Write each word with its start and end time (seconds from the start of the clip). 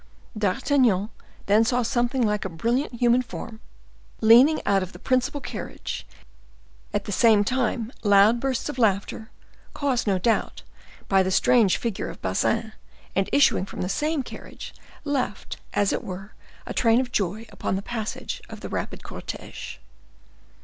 D'Artagnan 0.35 1.09
then 1.45 1.63
saw 1.63 1.83
something 1.83 2.23
like 2.25 2.43
a 2.43 2.49
brilliant 2.49 2.95
human 2.95 3.21
form 3.21 3.59
leaning 4.19 4.59
out 4.65 4.81
of 4.81 4.93
the 4.93 4.97
principal 4.97 5.39
carriage; 5.39 6.07
at 6.91 7.05
the 7.05 7.11
same 7.11 7.43
time 7.43 7.91
loud 8.03 8.39
bursts 8.39 8.67
of 8.67 8.79
laughter, 8.79 9.29
caused, 9.75 10.07
no 10.07 10.17
doubt, 10.17 10.63
by 11.07 11.21
the 11.21 11.29
strange 11.29 11.77
figure 11.77 12.09
of 12.09 12.19
Bazin, 12.19 12.73
and 13.15 13.29
issuing 13.31 13.67
from 13.67 13.81
the 13.81 13.89
same 13.89 14.23
carriage, 14.23 14.73
left, 15.03 15.57
as 15.71 15.93
it 15.93 16.03
were, 16.03 16.33
a 16.65 16.73
train 16.73 16.99
of 16.99 17.11
joy 17.11 17.45
upon 17.49 17.75
the 17.75 17.83
passage 17.83 18.41
of 18.49 18.61
the 18.61 18.69
rapid 18.69 19.03
cortege. 19.03 19.77